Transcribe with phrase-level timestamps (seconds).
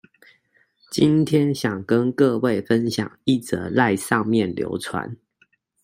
[0.89, 5.17] 今天想跟各位分享一則賴上面流傳